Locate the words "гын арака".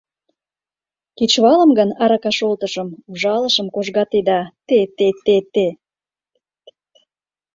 1.79-2.31